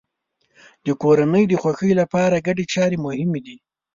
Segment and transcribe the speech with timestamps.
[0.85, 3.57] د کورنۍ د خوښۍ لپاره ګډې چارې مهمې دي.